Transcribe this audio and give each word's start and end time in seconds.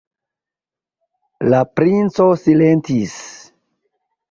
La 1.51 1.59
princo 1.81 2.27
silentis. 2.47 3.17